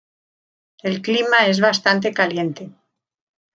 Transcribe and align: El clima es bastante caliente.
El 0.81 1.03
clima 1.03 1.45
es 1.45 1.59
bastante 1.59 2.11
caliente. 2.11 2.71